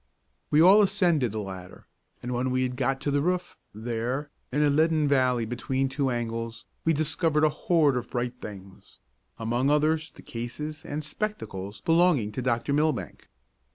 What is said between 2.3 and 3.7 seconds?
when we had got to the roof,